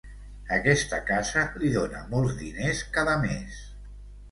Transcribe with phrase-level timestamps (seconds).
[0.55, 3.63] Aquesta casa li dona molts diners cada mes.